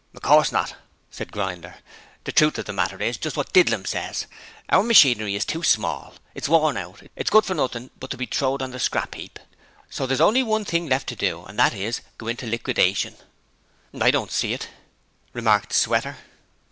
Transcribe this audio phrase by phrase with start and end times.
[0.15, 0.73] 'Of course not,'
[1.11, 1.75] said Grinder.
[2.23, 4.25] 'The truth of the matter is just wot Didlum says.
[4.69, 8.25] Our machinery is too small, it's worn hout, and good for nothing but to be
[8.25, 9.37] throwed on the scrap heap.
[9.91, 13.13] So there's only one thing left to do and that is go into liquidation.'
[13.93, 14.69] 'I don't see it,'
[15.33, 16.17] remarked Sweater.